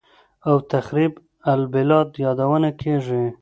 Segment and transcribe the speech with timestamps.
[0.47, 1.13] او «تخریب
[1.53, 3.23] البلاد» یادونه کېږي